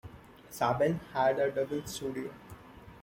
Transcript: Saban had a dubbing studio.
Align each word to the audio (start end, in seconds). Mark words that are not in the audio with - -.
Saban 0.49 0.99
had 1.13 1.37
a 1.37 1.51
dubbing 1.51 1.85
studio. 1.85 2.31